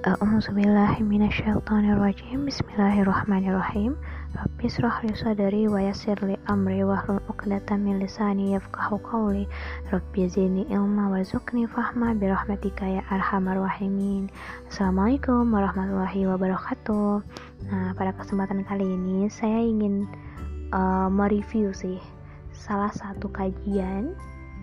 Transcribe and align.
A'udzubillahiminasyaitonirrajim 0.00 2.48
Bismillahirrahmanirrahim. 2.48 4.00
Rabbi 4.32 4.64
israh 4.64 5.04
li 5.04 5.12
sadri 5.12 5.68
wa 5.68 5.76
yassir 5.76 6.16
li 6.24 6.40
amri 6.48 6.80
wahlul 6.80 7.20
'uqdatam 7.28 7.84
min 7.84 8.00
lisani 8.00 8.56
yafqahu 8.56 8.96
qawli. 9.04 9.44
Rabbi 9.92 10.24
zidni 10.24 10.64
ilma 10.72 11.12
warzuqni 11.12 11.68
fahma 11.68 12.16
bi 12.16 12.32
rahmatika 12.32 12.88
ya 12.88 13.04
arhamar 13.12 13.60
rahimin. 13.60 14.32
Assalamualaikum 14.72 15.52
warahmatullahi 15.52 16.24
wabarakatuh. 16.32 17.20
Nah, 17.68 17.92
pada 17.92 18.16
kesempatan 18.16 18.64
kali 18.64 18.88
ini 18.88 19.28
saya 19.28 19.60
ingin 19.60 20.08
uh, 20.72 21.12
mereview 21.12 21.76
sih 21.76 22.00
salah 22.56 22.88
satu 22.88 23.28
kajian 23.28 24.16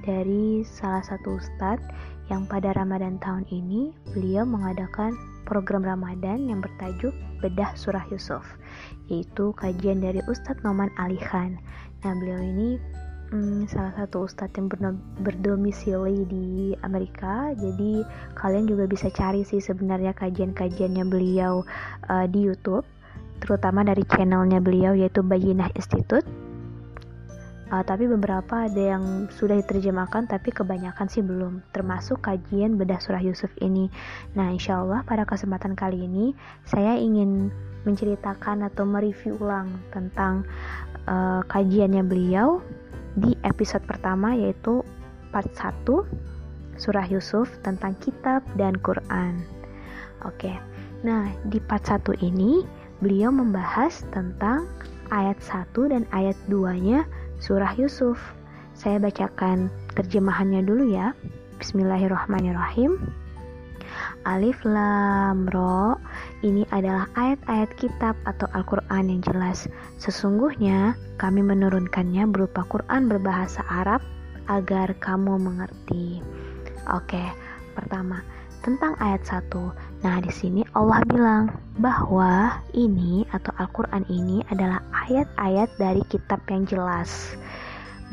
dari 0.08 0.64
salah 0.64 1.04
satu 1.04 1.36
ustadz 1.36 1.84
yang 2.32 2.48
pada 2.48 2.72
Ramadan 2.72 3.20
tahun 3.20 3.44
ini 3.52 3.92
beliau 4.16 4.48
mengadakan 4.48 5.12
program 5.44 5.84
Ramadan 5.84 6.48
yang 6.48 6.64
bertajuk 6.64 7.12
Bedah 7.44 7.76
Surah 7.76 8.04
Yusuf 8.08 8.44
yaitu 9.12 9.52
kajian 9.56 10.00
dari 10.04 10.20
Ustadz 10.28 10.64
Noman 10.64 10.92
Ali 11.00 11.20
Khan. 11.20 11.60
Nah 12.04 12.12
beliau 12.20 12.40
ini 12.40 12.80
hmm, 13.32 13.68
salah 13.68 13.96
satu 13.96 14.28
ustadz 14.28 14.56
yang 14.56 14.68
berdomisili 15.24 16.24
di 16.28 16.76
Amerika 16.84 17.52
jadi 17.56 18.04
kalian 18.36 18.68
juga 18.68 18.88
bisa 18.88 19.12
cari 19.12 19.44
sih 19.44 19.60
sebenarnya 19.60 20.16
kajian-kajiannya 20.16 21.06
beliau 21.08 21.64
uh, 22.08 22.26
di 22.28 22.48
YouTube 22.48 22.88
terutama 23.44 23.86
dari 23.86 24.02
channelnya 24.08 24.64
beliau 24.64 24.98
yaitu 24.98 25.22
Bayinah 25.22 25.70
Institute 25.78 26.26
uh, 27.72 27.84
tapi 27.84 28.08
beberapa 28.08 28.68
ada 28.68 28.98
yang 28.98 29.28
sudah 29.32 29.60
diterjemahkan 29.60 30.28
tapi 30.28 30.52
kebanyakan 30.52 31.08
sih 31.12 31.24
belum 31.24 31.64
termasuk 31.76 32.24
kajian 32.24 32.80
bedah 32.80 33.00
surah 33.00 33.22
Yusuf 33.24 33.52
ini. 33.60 33.92
Nah 34.36 34.52
insya 34.52 34.84
Allah 34.84 35.04
pada 35.04 35.28
kesempatan 35.28 35.76
kali 35.76 36.08
ini 36.08 36.32
saya 36.68 36.96
ingin 36.96 37.52
menceritakan 37.88 38.68
atau 38.68 38.84
mereview 38.84 39.40
ulang 39.40 39.72
tentang 39.96 40.44
uh, 41.08 41.44
kajiannya 41.48 42.04
beliau 42.04 42.60
di 43.18 43.34
episode 43.48 43.84
pertama 43.88 44.36
yaitu 44.36 44.84
part 45.32 45.50
1 45.56 45.88
surah 46.78 47.08
Yusuf 47.10 47.50
tentang 47.66 47.98
kitab 47.98 48.46
dan 48.60 48.76
Quran. 48.80 49.42
Oke 50.26 50.56
nah 51.06 51.30
di 51.46 51.62
part 51.62 51.86
1 51.86 52.26
ini 52.26 52.66
beliau 53.06 53.30
membahas 53.30 54.02
tentang 54.10 54.66
ayat 55.14 55.38
1 55.40 55.94
dan 55.94 56.04
ayat 56.10 56.34
2 56.50 56.74
nya 56.82 57.06
surah 57.38 57.74
Yusuf. 57.78 58.18
Saya 58.78 59.02
bacakan 59.02 59.74
terjemahannya 59.98 60.62
dulu 60.66 60.90
ya. 60.90 61.14
Bismillahirrahmanirrahim. 61.58 63.02
Alif 64.28 64.60
Lam 64.68 65.48
Ro 65.50 65.96
ini 66.44 66.68
adalah 66.70 67.08
ayat-ayat 67.16 67.72
kitab 67.80 68.14
atau 68.28 68.46
Al-Quran 68.54 69.10
yang 69.10 69.22
jelas. 69.24 69.66
Sesungguhnya 69.98 70.94
kami 71.18 71.42
menurunkannya 71.42 72.28
berupa 72.30 72.68
Quran 72.68 73.08
berbahasa 73.08 73.64
Arab 73.66 74.04
agar 74.52 74.94
kamu 75.00 75.40
mengerti. 75.40 76.20
Oke, 76.92 77.24
pertama 77.74 78.22
tentang 78.62 79.00
ayat 79.00 79.24
1. 79.24 79.97
Nah, 80.06 80.22
di 80.22 80.30
sini 80.30 80.62
Allah 80.78 81.02
bilang 81.10 81.50
bahwa 81.82 82.62
ini 82.78 83.26
atau 83.34 83.50
Al-Qur'an 83.58 84.06
ini 84.14 84.46
adalah 84.54 84.78
ayat-ayat 85.10 85.74
dari 85.82 86.06
kitab 86.06 86.38
yang 86.54 86.70
jelas. 86.70 87.34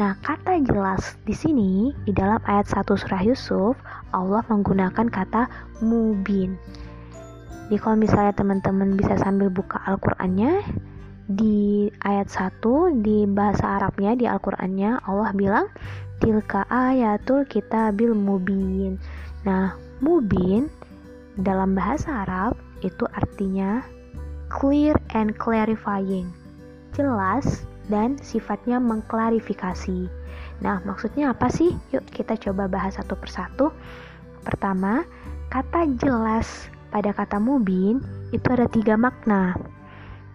Nah, 0.01 0.17
kata 0.25 0.59
jelas 0.65 1.15
di 1.29 1.37
sini 1.37 1.93
di 2.09 2.13
dalam 2.17 2.41
ayat 2.49 2.67
1 2.73 2.89
surah 2.89 3.23
Yusuf, 3.23 3.77
Allah 4.17 4.43
menggunakan 4.49 5.07
kata 5.07 5.47
mubin. 5.85 6.57
Jadi 7.69 7.77
kalau 7.81 7.97
misalnya 8.01 8.33
teman-teman 8.33 8.97
bisa 8.97 9.17
sambil 9.21 9.53
buka 9.53 9.81
Al-Qur'annya 9.85 10.65
di 11.29 11.89
ayat 12.05 12.29
1 12.33 13.01
di 13.01 13.25
bahasa 13.29 13.81
Arabnya 13.81 14.13
di 14.17 14.25
Al-Qur'annya 14.29 15.05
Allah 15.05 15.33
bilang 15.33 15.67
tilka 16.21 16.69
ayatul 16.69 17.49
kitabil 17.49 18.13
mubin. 18.13 18.97
Nah, 19.49 19.77
mubin 20.05 20.69
dalam 21.41 21.75
bahasa 21.75 22.23
Arab 22.27 22.55
itu 22.87 23.09
artinya 23.17 23.83
clear 24.53 24.95
and 25.17 25.35
clarifying, 25.41 26.31
jelas 26.95 27.67
dan 27.91 28.15
sifatnya 28.23 28.79
mengklarifikasi. 28.79 30.07
Nah, 30.63 30.79
maksudnya 30.87 31.35
apa 31.35 31.51
sih? 31.51 31.75
Yuk 31.91 32.07
kita 32.15 32.39
coba 32.39 32.71
bahas 32.71 32.95
satu 32.97 33.19
persatu. 33.19 33.75
Pertama, 34.47 35.03
kata 35.51 35.91
jelas 35.99 36.71
pada 36.95 37.11
kata 37.11 37.43
mubin 37.43 37.99
itu 38.31 38.47
ada 38.55 38.71
tiga 38.71 38.95
makna. 38.95 39.59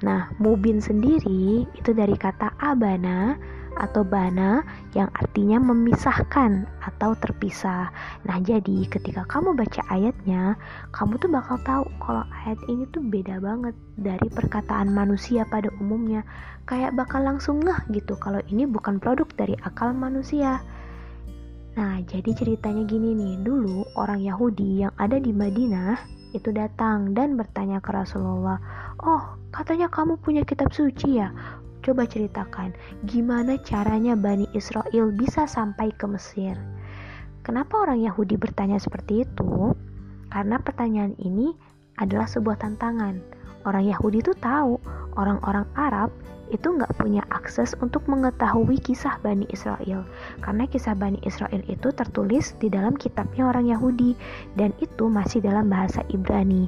Nah, 0.04 0.32
mubin 0.40 0.84
sendiri 0.84 1.64
itu 1.64 1.92
dari 1.96 2.16
kata 2.16 2.52
abana 2.60 3.40
atau 3.80 4.04
bana 4.04 4.62
yang 4.92 5.08
artinya 5.16 5.58
memisahkan 5.58 6.68
atau 6.84 7.16
terpisah. 7.16 7.90
Nah, 8.28 8.38
jadi 8.44 8.86
ketika 8.92 9.24
kamu 9.26 9.56
baca 9.56 9.82
ayatnya, 9.88 10.60
kamu 10.92 11.16
tuh 11.18 11.32
bakal 11.32 11.58
tahu 11.64 11.84
kalau 12.04 12.24
ayat 12.44 12.60
ini 12.68 12.84
tuh 12.92 13.00
beda 13.00 13.40
banget 13.40 13.74
dari 13.96 14.28
perkataan 14.28 14.92
manusia 14.92 15.48
pada 15.48 15.72
umumnya. 15.80 16.28
Kayak 16.68 17.00
bakal 17.00 17.24
langsung 17.24 17.64
ngeh 17.64 17.80
gitu 17.96 18.20
kalau 18.20 18.44
ini 18.52 18.68
bukan 18.68 19.00
produk 19.00 19.26
dari 19.34 19.56
akal 19.64 19.96
manusia. 19.96 20.60
Nah, 21.80 22.04
jadi 22.04 22.36
ceritanya 22.36 22.84
gini 22.84 23.16
nih, 23.16 23.40
dulu 23.40 23.88
orang 23.96 24.20
Yahudi 24.20 24.84
yang 24.84 24.94
ada 25.00 25.16
di 25.16 25.32
Madinah 25.32 25.96
itu 26.36 26.54
datang 26.54 27.16
dan 27.16 27.40
bertanya 27.40 27.82
ke 27.82 27.90
Rasulullah, 27.90 28.60
"Oh, 29.02 29.40
katanya 29.50 29.90
kamu 29.90 30.20
punya 30.22 30.46
kitab 30.46 30.70
suci 30.76 31.24
ya? 31.24 31.34
Coba 31.80 32.04
ceritakan 32.04 32.76
gimana 33.08 33.56
caranya 33.64 34.14
Bani 34.20 34.46
Israel 34.52 35.16
bisa 35.16 35.48
sampai 35.48 35.96
ke 35.96 36.06
Mesir. 36.06 36.60
Kenapa 37.44 37.82
orang 37.82 38.04
Yahudi 38.04 38.36
bertanya 38.36 38.78
seperti 38.78 39.24
itu? 39.24 39.74
Karena 40.30 40.60
pertanyaan 40.60 41.16
ini 41.24 41.56
adalah 41.98 42.28
sebuah 42.28 42.62
tantangan. 42.62 43.20
Orang 43.64 43.88
Yahudi 43.88 44.24
itu 44.24 44.36
tahu 44.38 44.80
orang-orang 45.20 45.68
Arab 45.76 46.12
itu 46.50 46.66
nggak 46.66 46.98
punya 46.98 47.22
akses 47.30 47.78
untuk 47.80 48.06
mengetahui 48.10 48.82
kisah 48.82 49.22
Bani 49.22 49.46
Israel 49.54 50.02
karena 50.42 50.66
kisah 50.66 50.98
Bani 50.98 51.22
Israel 51.22 51.62
itu 51.70 51.94
tertulis 51.94 52.58
di 52.58 52.74
dalam 52.74 52.98
kitabnya 52.98 53.54
orang 53.54 53.70
Yahudi 53.70 54.18
dan 54.58 54.74
itu 54.82 55.08
masih 55.08 55.46
dalam 55.46 55.70
bahasa 55.70 56.02
Ibrani 56.10 56.66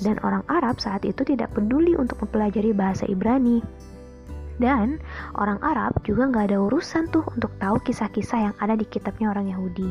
dan 0.00 0.16
orang 0.24 0.40
Arab 0.48 0.80
saat 0.80 1.04
itu 1.04 1.26
tidak 1.28 1.52
peduli 1.52 1.92
untuk 1.98 2.24
mempelajari 2.24 2.72
bahasa 2.72 3.04
Ibrani 3.04 3.60
dan 4.58 4.98
orang 5.38 5.58
Arab 5.62 5.94
juga 6.02 6.28
nggak 6.30 6.52
ada 6.52 6.58
urusan 6.62 7.10
tuh 7.14 7.24
untuk 7.34 7.50
tahu 7.62 7.78
kisah-kisah 7.82 8.50
yang 8.50 8.54
ada 8.58 8.74
di 8.74 8.86
kitabnya 8.86 9.30
orang 9.30 9.50
Yahudi. 9.50 9.90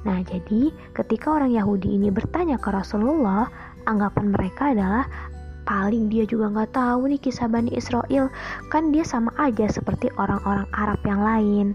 Nah, 0.00 0.24
jadi 0.24 0.72
ketika 0.96 1.36
orang 1.36 1.52
Yahudi 1.52 1.92
ini 2.00 2.08
bertanya 2.08 2.56
ke 2.56 2.72
Rasulullah, 2.72 3.52
anggapan 3.84 4.32
mereka 4.32 4.72
adalah 4.72 5.04
paling 5.68 6.08
dia 6.08 6.24
juga 6.24 6.48
nggak 6.48 6.72
tahu 6.72 7.12
nih 7.12 7.20
kisah 7.20 7.46
Bani 7.46 7.70
Israel, 7.76 8.32
kan 8.72 8.88
dia 8.90 9.04
sama 9.04 9.28
aja 9.36 9.68
seperti 9.68 10.08
orang-orang 10.16 10.64
Arab 10.72 11.00
yang 11.04 11.20
lain. 11.20 11.68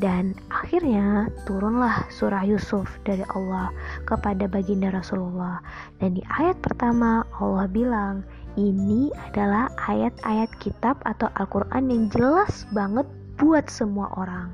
Dan 0.00 0.32
akhirnya 0.48 1.28
turunlah 1.44 2.08
surah 2.08 2.46
Yusuf 2.48 2.88
dari 3.04 3.20
Allah 3.36 3.68
kepada 4.08 4.48
baginda 4.48 4.88
Rasulullah. 4.88 5.60
Dan 6.00 6.16
di 6.16 6.24
ayat 6.40 6.56
pertama 6.64 7.20
Allah 7.36 7.68
bilang, 7.68 8.24
ini 8.58 9.12
adalah 9.30 9.70
ayat-ayat 9.86 10.50
kitab 10.58 10.98
atau 11.06 11.30
Al-Quran 11.38 11.90
yang 11.90 12.04
jelas 12.10 12.66
banget 12.74 13.06
buat 13.38 13.66
semua 13.70 14.10
orang. 14.16 14.50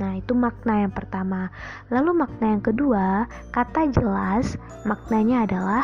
Nah, 0.00 0.18
itu 0.18 0.32
makna 0.32 0.88
yang 0.88 0.94
pertama. 0.94 1.52
Lalu 1.92 2.24
makna 2.24 2.58
yang 2.58 2.64
kedua, 2.64 3.28
kata 3.52 3.92
jelas, 3.92 4.56
maknanya 4.88 5.44
adalah 5.46 5.82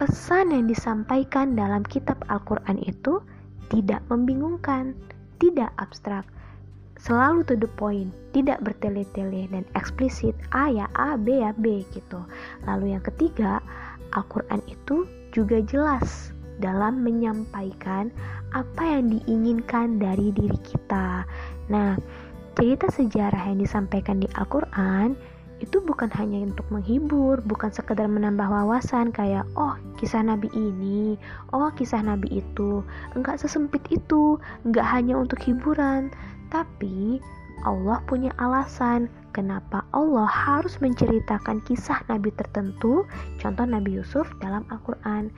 pesan 0.00 0.50
yang 0.50 0.64
disampaikan 0.64 1.52
dalam 1.54 1.84
kitab 1.84 2.16
Al-Quran 2.32 2.80
itu 2.82 3.20
tidak 3.68 4.00
membingungkan, 4.08 4.96
tidak 5.38 5.70
abstrak, 5.78 6.24
selalu 6.96 7.44
to 7.44 7.54
the 7.54 7.70
point, 7.78 8.10
tidak 8.32 8.60
bertele-tele 8.64 9.46
dan 9.52 9.64
eksplisit 9.76 10.34
A 10.56 10.72
ya 10.72 10.86
A, 10.96 11.20
B 11.20 11.44
ya 11.44 11.52
B 11.54 11.84
gitu. 11.92 12.24
Lalu 12.64 12.96
yang 12.96 13.04
ketiga, 13.04 13.60
Al-Quran 14.16 14.64
itu 14.66 15.06
juga 15.30 15.62
jelas 15.62 16.34
dalam 16.60 17.02
menyampaikan 17.02 18.12
apa 18.52 18.82
yang 18.84 19.10
diinginkan 19.10 19.98
dari 19.98 20.30
diri 20.30 20.58
kita. 20.62 21.24
Nah, 21.72 21.96
cerita 22.54 22.86
sejarah 22.92 23.50
yang 23.50 23.58
disampaikan 23.58 24.20
di 24.20 24.28
Al-Quran 24.36 25.16
itu 25.60 25.76
bukan 25.84 26.08
hanya 26.16 26.48
untuk 26.48 26.64
menghibur, 26.72 27.44
bukan 27.44 27.68
sekedar 27.68 28.08
menambah 28.08 28.48
wawasan 28.48 29.12
kayak 29.12 29.44
oh 29.60 29.76
kisah 30.00 30.24
nabi 30.24 30.48
ini, 30.56 31.20
oh 31.52 31.68
kisah 31.76 32.00
nabi 32.00 32.40
itu. 32.40 32.80
Enggak 33.12 33.44
sesempit 33.44 33.84
itu, 33.92 34.40
enggak 34.64 34.88
hanya 34.88 35.20
untuk 35.20 35.36
hiburan, 35.44 36.08
tapi 36.48 37.20
Allah 37.68 38.00
punya 38.08 38.32
alasan 38.40 39.12
kenapa 39.30 39.86
Allah 39.94 40.26
harus 40.26 40.78
menceritakan 40.78 41.62
kisah 41.66 42.02
nabi 42.06 42.30
tertentu, 42.34 43.06
contoh 43.38 43.66
Nabi 43.66 43.98
Yusuf 43.98 44.30
dalam 44.38 44.66
Al-Quran. 44.70 45.30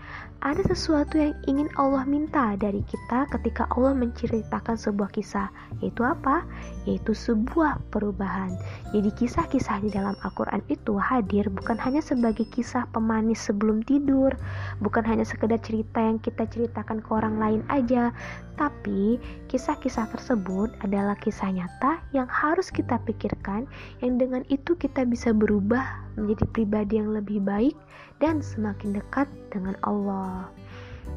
Ada 0.42 0.74
sesuatu 0.74 1.22
yang 1.22 1.38
ingin 1.46 1.70
Allah 1.78 2.02
minta 2.02 2.58
dari 2.58 2.82
kita 2.82 3.30
ketika 3.30 3.70
Allah 3.78 3.94
menceritakan 3.94 4.74
sebuah 4.74 5.14
kisah, 5.14 5.46
yaitu 5.78 6.02
apa? 6.02 6.42
Yaitu 6.82 7.14
sebuah 7.14 7.78
perubahan. 7.94 8.58
Jadi 8.90 9.14
kisah-kisah 9.14 9.86
di 9.86 9.94
dalam 9.94 10.18
Al-Quran 10.26 10.58
itu 10.66 10.98
hadir 10.98 11.46
bukan 11.46 11.78
hanya 11.78 12.02
sebagai 12.02 12.42
kisah 12.50 12.90
pemanis 12.90 13.38
sebelum 13.38 13.86
tidur, 13.86 14.34
bukan 14.82 15.06
hanya 15.06 15.22
sekedar 15.22 15.62
cerita 15.62 16.02
yang 16.02 16.18
kita 16.18 16.42
ceritakan 16.50 16.98
ke 16.98 17.10
orang 17.14 17.38
lain 17.38 17.62
aja, 17.70 18.10
tapi 18.58 19.22
kisah-kisah 19.46 20.10
tersebut 20.10 20.74
adalah 20.82 21.14
kisah 21.16 21.54
nyata 21.54 22.02
yang 22.10 22.26
harus 22.26 22.68
kita 22.68 22.98
pikirkan 23.06 23.64
yang 24.04 24.18
dengan 24.18 24.42
itu 24.52 24.74
kita 24.76 25.06
bisa 25.06 25.30
berubah 25.30 26.02
menjadi 26.18 26.44
pribadi 26.52 27.00
yang 27.00 27.14
lebih 27.14 27.42
baik 27.42 27.76
dan 28.22 28.38
semakin 28.44 28.96
dekat 28.98 29.26
dengan 29.50 29.74
Allah. 29.82 30.50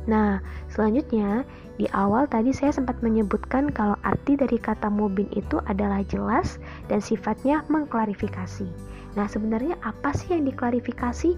Nah, 0.06 0.42
selanjutnya 0.70 1.46
di 1.76 1.86
awal 1.92 2.30
tadi 2.30 2.54
saya 2.54 2.72
sempat 2.74 3.02
menyebutkan 3.02 3.70
kalau 3.74 3.98
arti 4.06 4.38
dari 4.38 4.58
kata 4.58 4.88
mubin 4.90 5.30
itu 5.34 5.62
adalah 5.66 6.06
jelas 6.08 6.62
dan 6.90 7.02
sifatnya 7.02 7.66
mengklarifikasi. 7.70 8.70
Nah, 9.18 9.26
sebenarnya 9.26 9.80
apa 9.82 10.14
sih 10.14 10.36
yang 10.36 10.46
diklarifikasi? 10.46 11.38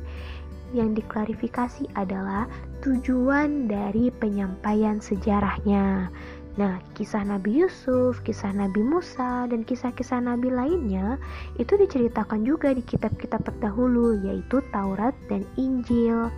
Yang 0.75 0.89
diklarifikasi 0.99 1.87
adalah 1.95 2.51
tujuan 2.83 3.71
dari 3.71 4.11
penyampaian 4.11 4.99
sejarahnya. 4.99 6.11
Nah, 6.57 6.81
kisah 6.97 7.21
Nabi 7.21 7.61
Yusuf, 7.61 8.17
kisah 8.25 8.49
Nabi 8.49 8.81
Musa, 8.81 9.45
dan 9.45 9.61
kisah-kisah 9.61 10.25
Nabi 10.25 10.49
lainnya 10.49 11.21
itu 11.61 11.77
diceritakan 11.77 12.41
juga 12.41 12.73
di 12.73 12.81
kitab-kitab 12.81 13.45
terdahulu, 13.45 14.17
yaitu 14.25 14.65
Taurat 14.73 15.13
dan 15.29 15.45
Injil. 15.53 16.33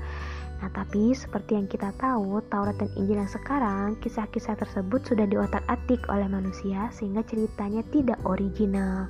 Nah, 0.60 0.70
tapi 0.76 1.16
seperti 1.16 1.56
yang 1.56 1.72
kita 1.72 1.96
tahu, 1.96 2.44
Taurat 2.52 2.76
dan 2.76 2.92
Injil 3.00 3.24
yang 3.24 3.32
sekarang, 3.32 3.96
kisah-kisah 4.04 4.60
tersebut 4.60 5.08
sudah 5.08 5.24
diotak-atik 5.24 6.04
oleh 6.12 6.28
manusia 6.28 6.92
sehingga 6.92 7.24
ceritanya 7.24 7.80
tidak 7.88 8.20
original. 8.28 9.08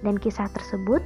Dan 0.00 0.16
kisah 0.16 0.48
tersebut 0.48 1.04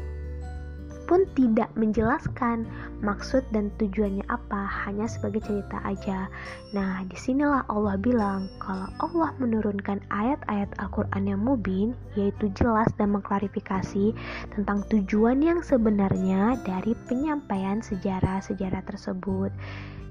pun 1.10 1.26
tidak 1.34 1.66
menjelaskan 1.74 2.62
maksud 3.02 3.42
dan 3.50 3.74
tujuannya 3.82 4.22
apa, 4.30 4.62
hanya 4.86 5.10
sebagai 5.10 5.42
cerita 5.42 5.82
aja. 5.82 6.30
Nah, 6.70 7.02
di 7.10 7.18
sinilah 7.18 7.66
Allah 7.66 7.98
bilang 7.98 8.46
kalau 8.62 8.86
Allah 9.02 9.34
menurunkan 9.42 9.98
ayat-ayat 10.14 10.70
Al-Quran 10.78 11.34
yang 11.34 11.42
mubin, 11.42 11.98
yaitu 12.14 12.46
jelas 12.54 12.86
dan 12.94 13.10
mengklarifikasi 13.10 14.14
tentang 14.54 14.86
tujuan 14.86 15.42
yang 15.42 15.58
sebenarnya 15.66 16.54
dari 16.62 16.94
penyampaian 17.10 17.82
sejarah-sejarah 17.82 18.86
tersebut. 18.86 19.50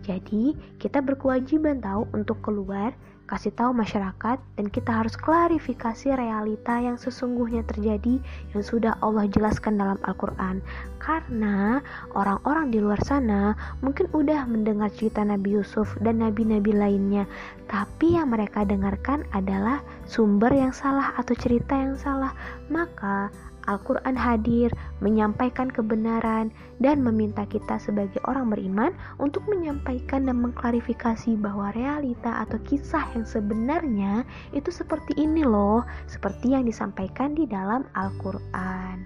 Jadi, 0.03 0.51
kita 0.83 0.99
berkewajiban 0.99 1.79
tahu 1.79 2.11
untuk 2.11 2.43
keluar 2.43 2.91
kasih 3.29 3.53
tahu 3.53 3.77
masyarakat 3.77 4.41
dan 4.41 4.65
kita 4.73 4.89
harus 4.89 5.13
klarifikasi 5.13 6.17
realita 6.17 6.81
yang 6.81 6.97
sesungguhnya 6.97 7.61
terjadi 7.61 8.17
yang 8.57 8.63
sudah 8.65 8.97
Allah 9.05 9.29
jelaskan 9.29 9.77
dalam 9.77 10.01
Al-Quran. 10.01 10.65
Karena 10.97 11.77
orang-orang 12.17 12.73
di 12.73 12.81
luar 12.81 12.97
sana 13.05 13.53
mungkin 13.85 14.09
udah 14.17 14.49
mendengar 14.49 14.89
cerita 14.89 15.21
Nabi 15.21 15.61
Yusuf 15.61 15.93
dan 16.01 16.25
nabi-nabi 16.25 16.73
lainnya. 16.73 17.29
Tapi 17.69 18.17
yang 18.17 18.33
mereka 18.33 18.65
dengarkan 18.65 19.21
adalah 19.29 19.85
sumber 20.09 20.49
yang 20.49 20.73
salah 20.73 21.13
atau 21.13 21.37
cerita 21.37 21.77
yang 21.77 21.93
salah. 22.01 22.33
Maka 22.73 23.29
Al-Quran 23.69 24.17
hadir, 24.17 24.73
menyampaikan 24.97 25.69
kebenaran, 25.69 26.49
dan 26.81 27.05
meminta 27.05 27.45
kita 27.45 27.77
sebagai 27.77 28.17
orang 28.25 28.49
beriman 28.49 28.91
untuk 29.21 29.45
menyampaikan 29.45 30.25
dan 30.25 30.41
mengklarifikasi 30.41 31.37
bahwa 31.37 31.69
realita 31.77 32.41
atau 32.41 32.57
kisah 32.65 33.05
yang 33.13 33.29
sebenarnya 33.29 34.25
itu 34.57 34.73
seperti 34.73 35.13
ini 35.21 35.45
loh, 35.45 35.85
seperti 36.09 36.57
yang 36.57 36.65
disampaikan 36.65 37.37
di 37.37 37.45
dalam 37.45 37.85
Al-Quran. 37.93 39.05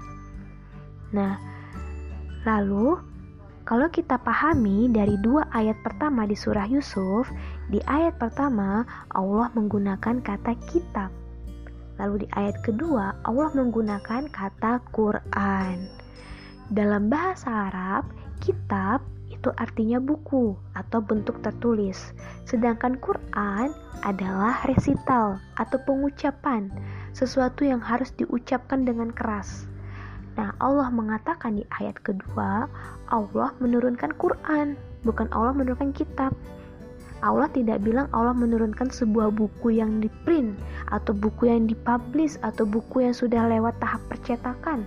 Nah, 1.11 1.35
lalu 2.47 2.97
kalau 3.63 3.87
kita 3.87 4.19
pahami 4.19 4.91
dari 4.91 5.15
dua 5.23 5.47
ayat 5.55 5.79
pertama 5.87 6.27
di 6.27 6.35
surah 6.35 6.67
Yusuf, 6.67 7.31
di 7.71 7.79
ayat 7.87 8.19
pertama 8.19 8.83
Allah 9.11 9.47
menggunakan 9.55 10.19
kata 10.19 10.55
kitab 10.67 11.22
Lalu 12.01 12.25
di 12.25 12.27
ayat 12.33 12.57
kedua, 12.65 13.13
Allah 13.25 13.49
menggunakan 13.53 14.29
kata 14.33 14.81
Quran. 14.89 15.89
Dalam 16.73 17.11
bahasa 17.11 17.69
Arab, 17.69 18.09
kitab 18.41 19.03
itu 19.29 19.51
artinya 19.59 19.99
buku 19.99 20.55
atau 20.73 21.03
bentuk 21.03 21.43
tertulis. 21.43 22.15
Sedangkan 22.47 22.95
Quran 22.97 23.75
adalah 24.07 24.63
resital 24.65 25.37
atau 25.59 25.77
pengucapan, 25.83 26.71
sesuatu 27.11 27.67
yang 27.67 27.83
harus 27.83 28.15
diucapkan 28.15 28.87
dengan 28.87 29.11
keras. 29.11 29.67
Nah, 30.33 30.55
Allah 30.57 30.89
mengatakan 30.89 31.61
di 31.61 31.65
ayat 31.77 31.99
kedua, 32.01 32.65
Allah 33.11 33.49
menurunkan 33.61 34.17
Quran, 34.17 34.79
bukan 35.05 35.29
Allah 35.29 35.53
menurunkan 35.53 35.93
kitab. 35.93 36.33
Allah 37.23 37.47
tidak 37.55 37.79
bilang 37.87 38.11
Allah 38.11 38.35
menurunkan 38.35 38.91
sebuah 38.91 39.31
buku 39.31 39.79
yang 39.79 40.03
diprint 40.03 40.59
atau 40.91 41.15
buku 41.15 41.47
yang 41.47 41.71
dipublish 41.71 42.35
atau 42.43 42.67
buku 42.67 43.07
yang 43.07 43.15
sudah 43.15 43.47
lewat 43.47 43.79
tahap 43.79 44.03
percetakan. 44.11 44.83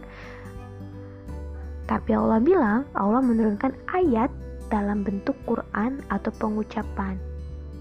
Tapi 1.89 2.11
Allah 2.13 2.39
bilang 2.45 2.85
Allah 2.93 3.25
menurunkan 3.25 3.73
ayat 3.97 4.29
dalam 4.69 5.01
bentuk 5.01 5.35
Quran 5.49 6.05
atau 6.13 6.29
pengucapan 6.37 7.17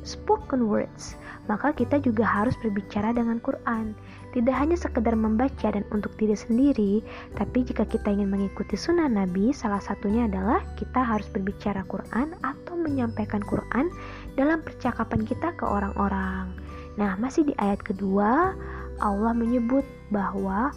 spoken 0.06 0.70
words, 0.70 1.18
maka 1.50 1.74
kita 1.74 1.98
juga 2.00 2.24
harus 2.24 2.54
berbicara 2.62 3.12
dengan 3.12 3.42
Quran. 3.42 3.98
Tidak 4.32 4.54
hanya 4.54 4.78
sekedar 4.78 5.18
membaca 5.18 5.74
dan 5.74 5.84
untuk 5.90 6.14
diri 6.16 6.38
sendiri, 6.38 7.02
tapi 7.36 7.66
jika 7.66 7.84
kita 7.84 8.14
ingin 8.14 8.30
mengikuti 8.30 8.78
sunnah 8.78 9.10
Nabi, 9.10 9.52
salah 9.52 9.82
satunya 9.82 10.30
adalah 10.30 10.62
kita 10.78 11.02
harus 11.02 11.26
berbicara 11.34 11.82
Quran 11.90 12.38
atau 12.46 12.65
menyampaikan 12.86 13.42
Quran 13.42 13.90
dalam 14.38 14.62
percakapan 14.62 15.26
kita 15.26 15.58
ke 15.58 15.66
orang-orang. 15.66 16.54
Nah, 17.02 17.18
masih 17.18 17.50
di 17.50 17.54
ayat 17.58 17.82
kedua, 17.82 18.54
Allah 19.02 19.34
menyebut 19.34 19.84
bahwa 20.14 20.70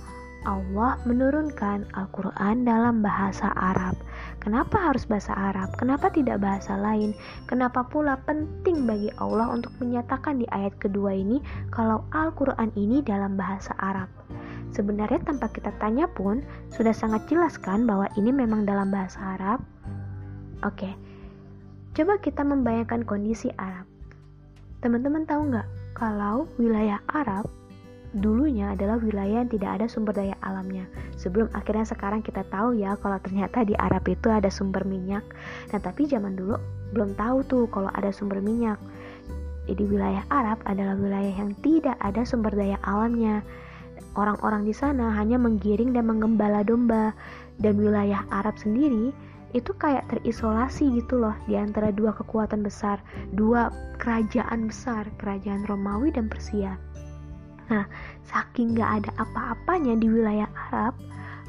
Allah 0.47 0.97
menurunkan 1.03 1.91
Al-Quran 1.99 2.63
dalam 2.63 3.03
bahasa 3.03 3.51
Arab. 3.59 3.99
Kenapa 4.39 4.79
harus 4.79 5.03
bahasa 5.05 5.35
Arab? 5.35 5.75
Kenapa 5.75 6.09
tidak 6.15 6.39
bahasa 6.39 6.79
lain? 6.79 7.13
Kenapa 7.51 7.83
pula 7.83 8.17
penting 8.23 8.87
bagi 8.87 9.11
Allah 9.19 9.51
untuk 9.51 9.75
menyatakan 9.83 10.39
di 10.39 10.47
ayat 10.55 10.79
kedua 10.79 11.11
ini 11.11 11.43
kalau 11.75 12.07
Al-Quran 12.15 12.71
ini 12.79 13.03
dalam 13.03 13.35
bahasa 13.35 13.75
Arab? 13.83 14.07
Sebenarnya 14.71 15.21
tanpa 15.27 15.51
kita 15.51 15.75
tanya 15.83 16.07
pun 16.07 16.45
sudah 16.71 16.95
sangat 16.95 17.27
jelas 17.27 17.59
kan 17.59 17.83
bahwa 17.89 18.07
ini 18.15 18.31
memang 18.31 18.63
dalam 18.63 18.95
bahasa 18.95 19.19
Arab? 19.37 19.59
Oke, 20.63 20.95
coba 21.97 22.21
kita 22.21 22.43
membayangkan 22.43 23.05
kondisi 23.07 23.53
Arab. 23.57 23.89
Teman-teman 24.85 25.27
tahu 25.27 25.53
nggak 25.53 25.69
kalau 25.99 26.47
wilayah 26.57 27.03
Arab 27.11 27.51
dulunya 28.17 28.73
adalah 28.73 28.97
wilayah 28.97 29.45
yang 29.45 29.51
tidak 29.53 29.81
ada 29.81 29.87
sumber 29.91 30.17
daya 30.17 30.37
alamnya. 30.41 30.89
Sebelum 31.21 31.53
akhirnya 31.53 31.85
sekarang 31.85 32.25
kita 32.25 32.41
tahu 32.49 32.81
ya 32.81 32.97
kalau 33.05 33.21
ternyata 33.21 33.69
di 33.69 33.77
Arab 33.77 34.09
itu 34.09 34.33
ada 34.33 34.49
sumber 34.49 34.87
minyak. 34.89 35.25
Nah, 35.75 35.81
tapi 35.81 36.09
zaman 36.09 36.33
dulu 36.33 36.57
belum 36.97 37.13
tahu 37.21 37.45
tuh 37.45 37.65
kalau 37.69 37.93
ada 37.93 38.09
sumber 38.09 38.41
minyak. 38.41 38.81
Jadi 39.69 39.85
wilayah 39.85 40.25
Arab 40.33 40.65
adalah 40.65 40.97
wilayah 40.97 41.35
yang 41.37 41.53
tidak 41.61 42.01
ada 42.01 42.25
sumber 42.25 42.57
daya 42.57 42.81
alamnya. 42.81 43.45
Orang-orang 44.17 44.65
di 44.65 44.73
sana 44.73 45.13
hanya 45.13 45.37
menggiring 45.37 45.93
dan 45.93 46.09
menggembala 46.09 46.65
domba. 46.65 47.13
Dan 47.59 47.77
wilayah 47.77 48.23
Arab 48.31 48.57
sendiri 48.57 49.13
itu 49.57 49.73
kayak 49.81 50.05
terisolasi 50.13 51.01
gitu 51.01 51.21
loh 51.25 51.33
di 51.49 51.57
antara 51.57 51.89
dua 51.89 52.13
kekuatan 52.13 52.61
besar, 52.61 53.01
dua 53.33 53.73
kerajaan 53.97 54.69
besar, 54.69 55.09
kerajaan 55.17 55.65
Romawi 55.65 56.13
dan 56.13 56.29
Persia. 56.29 56.77
Nah, 57.69 57.85
saking 58.25 58.77
gak 58.77 59.05
ada 59.05 59.11
apa-apanya 59.21 59.97
di 60.01 60.09
wilayah 60.09 60.49
Arab, 60.69 60.97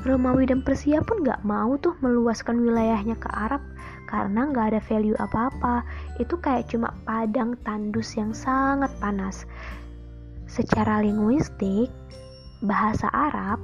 Romawi 0.08 0.48
dan 0.48 0.64
Persia 0.64 1.04
pun 1.04 1.28
gak 1.28 1.44
mau 1.44 1.76
tuh 1.80 1.96
meluaskan 2.00 2.64
wilayahnya 2.64 3.20
ke 3.20 3.28
Arab 3.36 3.60
karena 4.08 4.48
gak 4.52 4.76
ada 4.76 4.82
value 4.88 5.16
apa-apa. 5.20 5.84
Itu 6.20 6.40
kayak 6.40 6.72
cuma 6.72 6.96
padang 7.04 7.60
tandus 7.68 8.16
yang 8.16 8.32
sangat 8.32 8.92
panas. 9.04 9.44
Secara 10.48 11.04
linguistik, 11.04 11.92
bahasa 12.64 13.12
Arab 13.12 13.60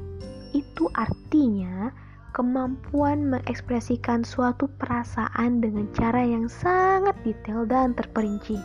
itu 0.55 0.87
artinya 0.95 1.91
kemampuan 2.35 3.31
mengekspresikan 3.31 4.27
suatu 4.27 4.67
perasaan 4.75 5.63
dengan 5.63 5.87
cara 5.95 6.19
yang 6.19 6.51
sangat 6.51 7.15
detail 7.23 7.63
dan 7.63 7.95
terperinci. 7.95 8.59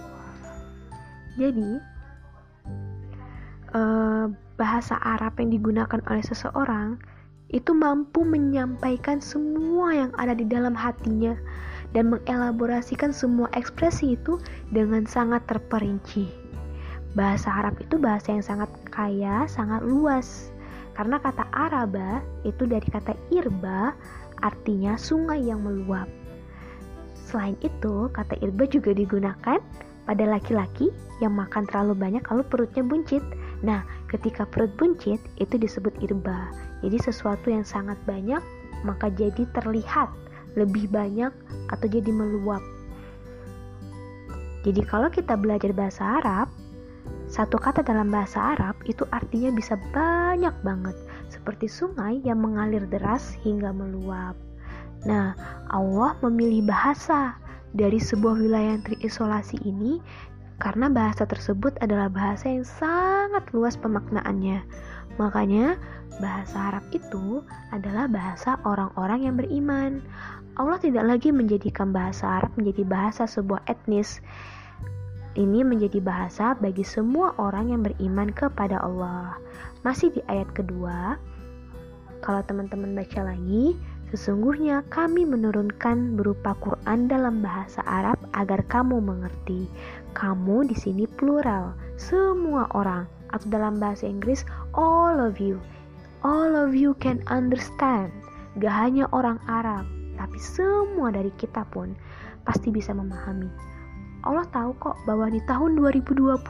Jadi, 1.38 1.78
uh, 3.70 4.26
bahasa 4.58 4.98
Arab 4.98 5.38
yang 5.38 5.54
digunakan 5.54 6.02
oleh 6.10 6.24
seseorang 6.26 6.98
itu 7.54 7.70
mampu 7.70 8.26
menyampaikan 8.26 9.22
semua 9.22 9.94
yang 9.94 10.12
ada 10.18 10.34
di 10.34 10.46
dalam 10.46 10.74
hatinya 10.74 11.38
dan 11.94 12.10
mengelaborasikan 12.10 13.14
semua 13.14 13.50
ekspresi 13.54 14.18
itu 14.18 14.38
dengan 14.74 15.06
sangat 15.06 15.46
terperinci. 15.46 16.26
Bahasa 17.14 17.50
Arab 17.50 17.78
itu 17.82 17.98
bahasa 17.98 18.34
yang 18.34 18.42
sangat 18.46 18.70
kaya, 18.90 19.46
sangat 19.50 19.82
luas. 19.82 20.49
Karena 21.00 21.16
kata 21.16 21.48
Araba 21.56 22.20
itu 22.44 22.68
dari 22.68 22.84
kata 22.84 23.16
irba, 23.32 23.96
artinya 24.44 25.00
sungai 25.00 25.40
yang 25.40 25.64
meluap. 25.64 26.04
Selain 27.16 27.56
itu, 27.64 28.12
kata 28.12 28.36
irba 28.44 28.68
juga 28.68 28.92
digunakan 28.92 29.64
pada 30.04 30.24
laki-laki 30.28 30.92
yang 31.24 31.32
makan 31.32 31.64
terlalu 31.72 31.96
banyak 31.96 32.20
lalu 32.28 32.44
perutnya 32.52 32.84
buncit. 32.84 33.24
Nah, 33.64 33.80
ketika 34.12 34.44
perut 34.44 34.76
buncit 34.76 35.16
itu 35.40 35.54
disebut 35.56 35.96
irba. 36.04 36.52
Jadi 36.84 37.00
sesuatu 37.00 37.48
yang 37.48 37.64
sangat 37.64 37.96
banyak 38.04 38.44
maka 38.84 39.08
jadi 39.08 39.48
terlihat 39.56 40.12
lebih 40.52 40.84
banyak 40.92 41.32
atau 41.72 41.86
jadi 41.88 42.12
meluap. 42.12 42.60
Jadi 44.68 44.84
kalau 44.84 45.08
kita 45.08 45.32
belajar 45.32 45.72
bahasa 45.72 46.20
Arab, 46.20 46.52
satu 47.30 47.62
kata 47.62 47.86
dalam 47.86 48.10
bahasa 48.10 48.58
Arab 48.58 48.74
itu 48.90 49.06
artinya 49.14 49.54
bisa 49.54 49.78
banyak 49.94 50.50
banget, 50.66 50.98
seperti 51.30 51.70
sungai 51.70 52.18
yang 52.26 52.42
mengalir 52.42 52.82
deras 52.90 53.38
hingga 53.46 53.70
meluap. 53.70 54.34
Nah, 55.06 55.38
Allah 55.70 56.18
memilih 56.26 56.66
bahasa 56.66 57.38
dari 57.70 58.02
sebuah 58.02 58.34
wilayah 58.34 58.74
yang 58.74 58.82
terisolasi 58.82 59.62
ini 59.62 60.02
karena 60.58 60.90
bahasa 60.90 61.22
tersebut 61.22 61.78
adalah 61.78 62.10
bahasa 62.10 62.50
yang 62.50 62.66
sangat 62.66 63.46
luas 63.54 63.78
pemaknaannya. 63.78 64.66
Makanya, 65.16 65.78
bahasa 66.18 66.74
Arab 66.74 66.84
itu 66.90 67.46
adalah 67.70 68.10
bahasa 68.10 68.58
orang-orang 68.66 69.30
yang 69.30 69.34
beriman. 69.38 70.02
Allah 70.58 70.82
tidak 70.82 71.06
lagi 71.06 71.30
menjadikan 71.30 71.94
bahasa 71.94 72.42
Arab 72.42 72.52
menjadi 72.58 72.82
bahasa 72.84 73.24
sebuah 73.24 73.64
etnis 73.70 74.18
ini 75.38 75.62
menjadi 75.62 76.02
bahasa 76.02 76.58
bagi 76.58 76.82
semua 76.82 77.30
orang 77.38 77.70
yang 77.70 77.86
beriman 77.86 78.34
kepada 78.34 78.82
Allah. 78.82 79.38
Masih 79.86 80.10
di 80.10 80.20
ayat 80.26 80.50
kedua, 80.56 81.14
kalau 82.20 82.44
teman-teman 82.44 82.92
baca 82.92 83.24
lagi, 83.24 83.78
sesungguhnya 84.12 84.84
kami 84.92 85.24
menurunkan 85.24 86.18
berupa 86.18 86.52
Quran 86.60 87.08
dalam 87.08 87.40
bahasa 87.40 87.80
Arab 87.88 88.20
agar 88.36 88.60
kamu 88.68 89.00
mengerti. 89.00 89.70
Kamu 90.12 90.68
di 90.68 90.76
sini 90.76 91.06
plural, 91.06 91.72
semua 91.96 92.68
orang, 92.76 93.06
atau 93.30 93.46
dalam 93.48 93.78
bahasa 93.78 94.04
Inggris, 94.04 94.44
all 94.74 95.16
of 95.16 95.38
you. 95.38 95.56
All 96.20 96.52
of 96.52 96.76
you 96.76 96.92
can 97.00 97.24
understand. 97.32 98.12
Gak 98.60 98.74
hanya 98.74 99.08
orang 99.14 99.40
Arab, 99.48 99.88
tapi 100.20 100.36
semua 100.36 101.08
dari 101.14 101.32
kita 101.40 101.64
pun 101.72 101.96
pasti 102.44 102.68
bisa 102.68 102.92
memahami. 102.92 103.69
Allah 104.20 104.44
tahu 104.52 104.76
kok 104.76 104.96
bahwa 105.08 105.32
di 105.32 105.40
tahun 105.48 105.80
2020 105.80 106.44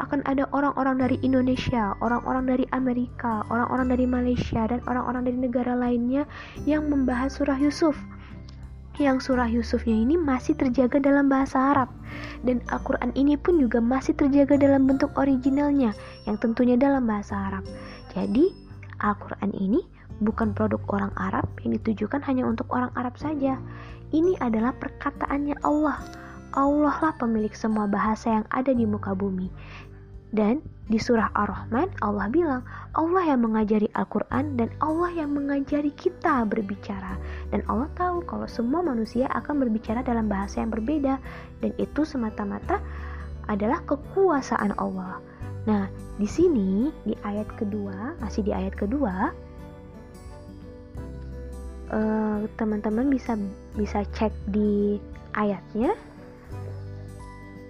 akan 0.00 0.20
ada 0.24 0.48
orang-orang 0.56 0.96
dari 0.96 1.16
Indonesia, 1.20 1.92
orang-orang 2.00 2.44
dari 2.48 2.64
Amerika, 2.72 3.44
orang-orang 3.52 3.92
dari 3.92 4.06
Malaysia, 4.08 4.64
dan 4.64 4.80
orang-orang 4.88 5.28
dari 5.28 5.38
negara 5.44 5.76
lainnya 5.76 6.24
yang 6.64 6.88
membahas 6.88 7.36
surah 7.36 7.60
Yusuf. 7.60 7.96
Yang 9.00 9.28
surah 9.28 9.48
Yusufnya 9.48 9.96
ini 9.96 10.20
masih 10.20 10.52
terjaga 10.56 11.00
dalam 11.00 11.28
bahasa 11.28 11.72
Arab 11.72 11.88
dan 12.44 12.60
Al-Quran 12.68 13.12
ini 13.16 13.40
pun 13.40 13.56
juga 13.56 13.80
masih 13.80 14.12
terjaga 14.12 14.60
dalam 14.60 14.84
bentuk 14.84 15.08
originalnya 15.16 15.96
yang 16.28 16.36
tentunya 16.36 16.76
dalam 16.76 17.08
bahasa 17.08 17.32
Arab. 17.32 17.64
Jadi 18.12 18.52
Al-Quran 19.00 19.56
ini 19.56 19.80
bukan 20.20 20.52
produk 20.52 20.80
orang 20.92 21.12
Arab 21.16 21.48
yang 21.64 21.74
ditujukan 21.80 22.20
hanya 22.28 22.44
untuk 22.44 22.68
orang 22.68 22.92
Arab 22.94 23.16
saja. 23.16 23.56
Ini 24.12 24.36
adalah 24.44 24.76
perkataannya 24.76 25.56
Allah 25.64 26.21
Allah 26.52 26.96
lah 27.00 27.14
pemilik 27.16 27.52
semua 27.56 27.88
bahasa 27.88 28.40
yang 28.40 28.46
ada 28.52 28.72
di 28.72 28.84
muka 28.84 29.16
bumi. 29.16 29.48
Dan 30.32 30.64
di 30.88 30.96
surah 30.96 31.28
Ar-Rahman 31.36 31.92
Allah 32.00 32.28
bilang 32.32 32.64
Allah 32.96 33.24
yang 33.24 33.44
mengajari 33.44 33.88
Al-Quran 33.92 34.60
dan 34.60 34.72
Allah 34.80 35.12
yang 35.12 35.32
mengajari 35.36 35.92
kita 35.92 36.48
berbicara 36.48 37.20
dan 37.52 37.60
Allah 37.68 37.88
tahu 37.96 38.24
kalau 38.24 38.48
semua 38.48 38.80
manusia 38.80 39.28
akan 39.32 39.60
berbicara 39.60 40.00
dalam 40.00 40.26
bahasa 40.32 40.64
yang 40.64 40.72
berbeda 40.72 41.20
dan 41.60 41.70
itu 41.76 42.02
semata-mata 42.04 42.80
adalah 43.46 43.80
kekuasaan 43.84 44.72
Allah. 44.80 45.20
Nah, 45.64 45.86
di 46.18 46.26
sini 46.26 46.90
di 47.06 47.14
ayat 47.22 47.46
kedua, 47.54 48.18
masih 48.18 48.42
di 48.42 48.50
ayat 48.50 48.74
kedua, 48.74 49.30
eh, 51.94 52.40
teman-teman 52.58 53.06
uh, 53.06 53.12
bisa 53.12 53.32
bisa 53.78 54.02
cek 54.16 54.34
di 54.50 54.98
ayatnya 55.38 55.94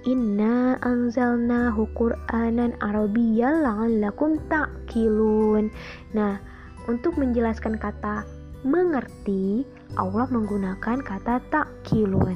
Inna 0.02 0.82
anzalnahu 0.82 1.86
Qur'anan 1.94 2.74
Arabiyyan 2.82 3.62
la'allakum 3.62 4.34
ta'qilun. 4.50 5.70
Nah, 6.10 6.42
untuk 6.90 7.14
menjelaskan 7.14 7.78
kata 7.78 8.26
mengerti, 8.66 9.62
Allah 9.94 10.26
menggunakan 10.26 11.06
kata 11.06 11.38
ta'qilun. 11.54 12.34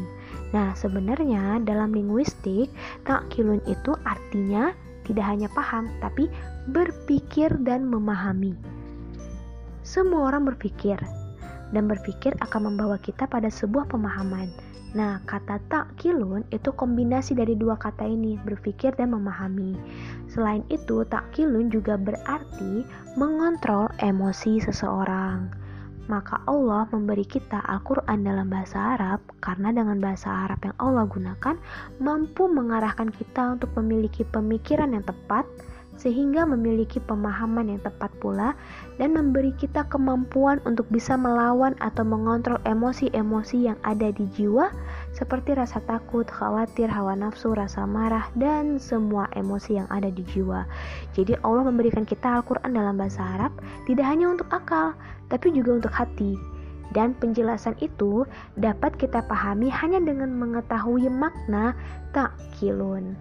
Nah, 0.54 0.78
sebenarnya 0.78 1.58
dalam 1.66 1.90
linguistik, 1.90 2.70
ta'qilun 3.02 3.58
itu 3.66 3.98
artinya 4.06 4.70
tidak 5.02 5.26
hanya 5.26 5.50
paham, 5.50 5.90
tapi 5.98 6.30
berpikir 6.70 7.50
dan 7.66 7.82
memahami. 7.90 8.54
Semua 9.82 10.30
orang 10.30 10.46
berpikir, 10.46 11.02
dan 11.74 11.90
berpikir 11.90 12.30
akan 12.42 12.74
membawa 12.74 12.98
kita 13.02 13.26
pada 13.26 13.50
sebuah 13.50 13.90
pemahaman. 13.90 14.65
Nah, 14.96 15.20
kata 15.28 15.60
tak 15.68 15.92
kilun 16.00 16.40
itu 16.48 16.72
kombinasi 16.72 17.36
dari 17.36 17.52
dua 17.52 17.76
kata 17.76 18.08
ini, 18.08 18.40
berpikir 18.40 18.96
dan 18.96 19.12
memahami. 19.12 19.76
Selain 20.32 20.64
itu, 20.72 21.04
tak 21.04 21.28
kilun 21.36 21.68
juga 21.68 22.00
berarti 22.00 22.80
mengontrol 23.20 23.92
emosi 24.00 24.56
seseorang. 24.64 25.52
Maka 26.08 26.40
Allah 26.48 26.88
memberi 26.88 27.28
kita 27.28 27.60
Al-Quran 27.66 28.24
dalam 28.24 28.48
bahasa 28.48 28.96
Arab 28.96 29.20
karena 29.44 29.74
dengan 29.74 30.00
bahasa 30.00 30.48
Arab 30.48 30.64
yang 30.64 30.76
Allah 30.80 31.04
gunakan 31.04 31.56
mampu 32.00 32.46
mengarahkan 32.48 33.12
kita 33.12 33.58
untuk 33.60 33.74
memiliki 33.76 34.24
pemikiran 34.24 34.96
yang 34.96 35.04
tepat, 35.04 35.44
sehingga 35.96 36.44
memiliki 36.44 37.00
pemahaman 37.00 37.72
yang 37.72 37.80
tepat 37.80 38.12
pula 38.20 38.52
dan 39.00 39.16
memberi 39.16 39.52
kita 39.56 39.84
kemampuan 39.88 40.60
untuk 40.68 40.84
bisa 40.92 41.16
melawan 41.16 41.72
atau 41.80 42.04
mengontrol 42.04 42.60
emosi-emosi 42.68 43.68
yang 43.72 43.78
ada 43.84 44.12
di 44.12 44.28
jiwa 44.36 44.68
seperti 45.16 45.56
rasa 45.56 45.80
takut, 45.88 46.28
khawatir, 46.28 46.92
hawa 46.92 47.16
nafsu, 47.16 47.56
rasa 47.56 47.88
marah, 47.88 48.28
dan 48.36 48.76
semua 48.76 49.28
emosi 49.32 49.80
yang 49.80 49.88
ada 49.88 50.12
di 50.12 50.20
jiwa. 50.28 50.68
Jadi 51.16 51.32
Allah 51.40 51.64
memberikan 51.64 52.04
kita 52.04 52.40
Al-Quran 52.40 52.76
dalam 52.76 53.00
bahasa 53.00 53.24
Arab 53.24 53.56
tidak 53.88 54.04
hanya 54.04 54.28
untuk 54.28 54.48
akal, 54.52 54.92
tapi 55.32 55.48
juga 55.56 55.80
untuk 55.80 55.92
hati. 55.96 56.36
Dan 56.94 57.18
penjelasan 57.18 57.74
itu 57.82 58.22
dapat 58.54 58.94
kita 58.94 59.24
pahami 59.26 59.72
hanya 59.72 59.98
dengan 59.98 60.30
mengetahui 60.38 61.10
makna 61.10 61.74
takkilun. 62.14 63.18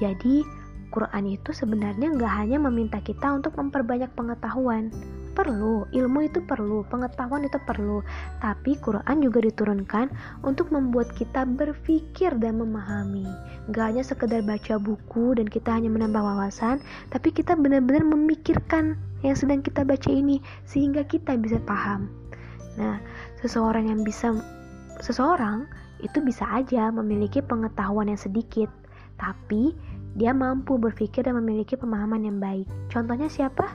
Jadi, 0.00 0.42
Quran 0.90 1.24
itu 1.30 1.54
sebenarnya 1.54 2.10
nggak 2.18 2.34
hanya 2.44 2.58
meminta 2.58 2.98
kita 2.98 3.30
untuk 3.30 3.54
memperbanyak 3.54 4.10
pengetahuan. 4.18 4.90
Perlu, 5.30 5.86
ilmu 5.94 6.26
itu 6.26 6.42
perlu, 6.42 6.82
pengetahuan 6.90 7.46
itu 7.46 7.56
perlu. 7.62 8.02
Tapi 8.42 8.74
Quran 8.82 9.22
juga 9.22 9.38
diturunkan 9.46 10.10
untuk 10.42 10.74
membuat 10.74 11.14
kita 11.14 11.46
berpikir 11.46 12.34
dan 12.42 12.58
memahami. 12.58 13.24
Nggak 13.70 13.84
hanya 13.94 14.02
sekedar 14.02 14.42
baca 14.42 14.82
buku 14.82 15.38
dan 15.38 15.46
kita 15.46 15.70
hanya 15.70 15.86
menambah 15.86 16.18
wawasan, 16.18 16.82
tapi 17.14 17.30
kita 17.30 17.54
benar-benar 17.54 18.02
memikirkan 18.02 18.98
yang 19.22 19.38
sedang 19.38 19.62
kita 19.62 19.86
baca 19.86 20.10
ini 20.10 20.42
sehingga 20.66 21.06
kita 21.06 21.38
bisa 21.38 21.62
paham. 21.62 22.10
Nah, 22.74 22.98
seseorang 23.38 23.86
yang 23.86 24.02
bisa 24.02 24.34
seseorang 24.98 25.70
itu 26.02 26.18
bisa 26.24 26.42
aja 26.50 26.90
memiliki 26.90 27.38
pengetahuan 27.44 28.10
yang 28.10 28.18
sedikit, 28.20 28.68
tapi 29.20 29.76
dia 30.18 30.34
mampu 30.34 30.74
berpikir 30.74 31.22
dan 31.22 31.38
memiliki 31.38 31.78
pemahaman 31.78 32.26
yang 32.26 32.38
baik. 32.42 32.66
Contohnya 32.90 33.30
siapa? 33.30 33.66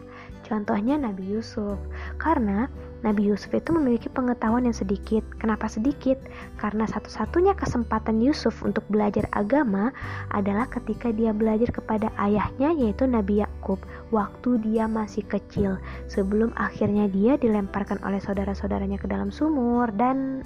Contohnya 0.45 0.99
Nabi 0.99 1.25
Yusuf. 1.25 1.79
Karena 2.21 2.69
Nabi 3.01 3.29
Yusuf 3.29 3.53
itu 3.53 3.73
memiliki 3.73 4.09
pengetahuan 4.09 4.65
yang 4.65 4.73
sedikit. 4.73 5.21
Kenapa 5.41 5.65
sedikit? 5.69 6.17
Karena 6.57 6.85
satu-satunya 6.85 7.57
kesempatan 7.57 8.21
Yusuf 8.21 8.61
untuk 8.61 8.85
belajar 8.89 9.25
agama 9.33 9.93
adalah 10.33 10.69
ketika 10.69 11.09
dia 11.09 11.33
belajar 11.33 11.69
kepada 11.69 12.09
ayahnya 12.17 12.73
yaitu 12.77 13.05
Nabi 13.09 13.41
Yakub 13.41 13.81
waktu 14.13 14.61
dia 14.61 14.85
masih 14.85 15.25
kecil 15.25 15.77
sebelum 16.09 16.53
akhirnya 16.57 17.09
dia 17.09 17.37
dilemparkan 17.41 18.01
oleh 18.05 18.21
saudara-saudaranya 18.21 19.01
ke 19.01 19.09
dalam 19.09 19.29
sumur 19.33 19.89
dan 19.93 20.45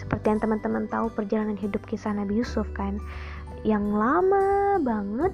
seperti 0.00 0.32
yang 0.32 0.40
teman-teman 0.40 0.88
tahu 0.88 1.12
perjalanan 1.12 1.60
hidup 1.60 1.84
kisah 1.84 2.16
Nabi 2.16 2.40
Yusuf 2.40 2.64
kan 2.72 2.96
yang 3.66 3.92
lama 3.92 4.80
banget 4.80 5.32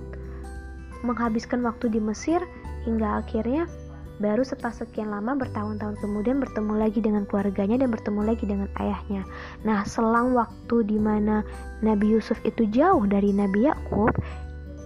menghabiskan 1.06 1.62
waktu 1.62 1.92
di 1.92 2.00
Mesir 2.02 2.42
hingga 2.82 3.22
akhirnya 3.22 3.70
baru 4.16 4.40
setelah 4.40 4.72
sekian 4.72 5.12
lama 5.12 5.36
bertahun-tahun 5.36 6.00
kemudian 6.00 6.40
bertemu 6.40 6.72
lagi 6.72 7.04
dengan 7.04 7.28
keluarganya 7.28 7.84
dan 7.84 7.92
bertemu 7.92 8.20
lagi 8.24 8.44
dengan 8.48 8.68
ayahnya. 8.80 9.28
Nah, 9.60 9.84
selang 9.84 10.32
waktu 10.32 10.88
di 10.88 10.96
mana 10.96 11.44
Nabi 11.84 12.16
Yusuf 12.16 12.40
itu 12.48 12.64
jauh 12.72 13.04
dari 13.04 13.36
Nabi 13.36 13.68
Yakub, 13.68 14.16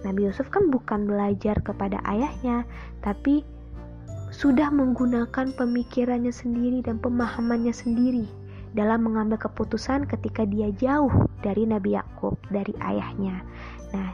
Nabi 0.02 0.26
Yusuf 0.26 0.50
kan 0.50 0.66
bukan 0.66 1.06
belajar 1.06 1.62
kepada 1.62 2.02
ayahnya, 2.10 2.66
tapi 3.06 3.46
sudah 4.34 4.66
menggunakan 4.74 5.54
pemikirannya 5.54 6.34
sendiri 6.34 6.82
dan 6.82 6.98
pemahamannya 6.98 7.74
sendiri 7.74 8.26
dalam 8.72 9.02
mengambil 9.02 9.36
keputusan 9.40 10.06
ketika 10.06 10.46
dia 10.46 10.70
jauh 10.78 11.10
dari 11.42 11.66
Nabi 11.66 11.98
Yakub, 11.98 12.38
dari 12.50 12.70
ayahnya. 12.82 13.42
Nah, 13.90 14.10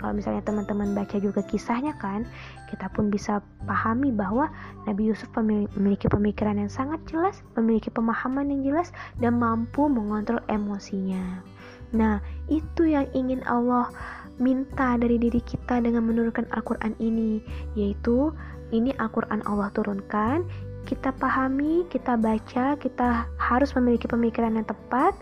kalau 0.00 0.16
misalnya 0.16 0.40
teman-teman 0.40 0.96
baca 0.96 1.20
juga 1.20 1.44
kisahnya 1.44 1.92
kan, 2.00 2.24
kita 2.72 2.88
pun 2.96 3.12
bisa 3.12 3.44
pahami 3.68 4.08
bahwa 4.08 4.48
Nabi 4.88 5.12
Yusuf 5.12 5.28
memiliki 5.36 6.08
pemikiran 6.08 6.56
yang 6.56 6.72
sangat 6.72 7.04
jelas, 7.04 7.44
memiliki 7.60 7.92
pemahaman 7.92 8.48
yang 8.48 8.64
jelas, 8.64 8.96
dan 9.20 9.36
mampu 9.36 9.92
mengontrol 9.92 10.40
emosinya. 10.48 11.44
Nah, 11.92 12.24
itu 12.48 12.88
yang 12.88 13.04
ingin 13.12 13.44
Allah 13.44 13.92
minta 14.40 14.96
dari 14.96 15.20
diri 15.20 15.44
kita 15.44 15.84
dengan 15.84 16.08
menurunkan 16.08 16.48
Al-Quran 16.56 16.96
ini, 16.96 17.44
yaitu 17.76 18.32
ini 18.72 18.96
Al-Quran 18.96 19.44
Allah 19.44 19.68
turunkan, 19.76 20.48
kita 20.88 21.12
pahami, 21.16 21.84
kita 21.92 22.16
baca, 22.16 22.76
kita 22.80 23.28
harus 23.36 23.70
memiliki 23.76 24.08
pemikiran 24.08 24.56
yang 24.56 24.66
tepat 24.66 25.12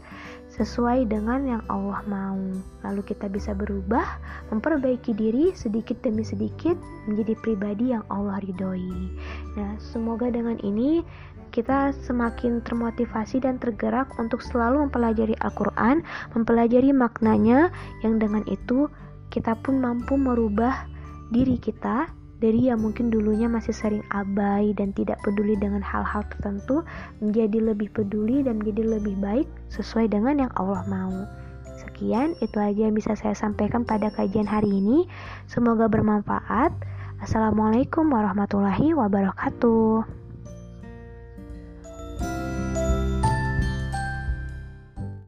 sesuai 0.55 1.07
dengan 1.07 1.45
yang 1.45 1.63
Allah 1.69 2.03
mau. 2.09 2.41
Lalu 2.83 3.03
kita 3.05 3.29
bisa 3.29 3.53
berubah, 3.53 4.19
memperbaiki 4.51 5.13
diri 5.13 5.53
sedikit 5.53 6.01
demi 6.01 6.25
sedikit 6.25 6.75
menjadi 7.07 7.35
pribadi 7.39 7.93
yang 7.93 8.03
Allah 8.09 8.41
ridhoi. 8.43 9.13
Nah, 9.55 9.77
semoga 9.79 10.33
dengan 10.33 10.57
ini 10.65 11.05
kita 11.53 11.97
semakin 12.05 12.61
termotivasi 12.65 13.41
dan 13.41 13.57
tergerak 13.57 14.09
untuk 14.21 14.45
selalu 14.45 14.89
mempelajari 14.89 15.37
Al-Quran, 15.41 16.05
mempelajari 16.37 16.93
maknanya, 16.93 17.73
yang 18.05 18.21
dengan 18.21 18.45
itu 18.49 18.89
kita 19.29 19.57
pun 19.61 19.81
mampu 19.81 20.17
merubah 20.17 20.89
diri 21.29 21.61
kita 21.61 22.09
dari 22.39 22.71
yang 22.71 22.83
mungkin 22.83 23.11
dulunya 23.11 23.51
masih 23.51 23.75
sering 23.75 24.05
abai 24.15 24.71
dan 24.79 24.95
tidak 24.95 25.19
peduli 25.27 25.59
dengan 25.59 25.83
hal-hal 25.83 26.23
tertentu 26.31 26.87
menjadi 27.19 27.75
lebih 27.75 27.91
peduli 27.91 28.47
dan 28.47 28.63
menjadi 28.63 28.99
lebih 28.99 29.15
baik 29.19 29.49
sesuai 29.75 30.11
dengan 30.11 30.47
yang 30.47 30.53
Allah 30.55 30.87
mau. 30.87 31.27
Sekian, 31.79 32.35
itu 32.43 32.59
aja 32.59 32.91
yang 32.91 32.95
bisa 32.95 33.15
saya 33.15 33.35
sampaikan 33.39 33.87
pada 33.87 34.11
kajian 34.11 34.47
hari 34.47 34.71
ini. 34.71 35.07
Semoga 35.47 35.87
bermanfaat. 35.87 36.75
Assalamualaikum 37.23 38.07
warahmatullahi 38.11 38.95
wabarakatuh. 38.95 40.18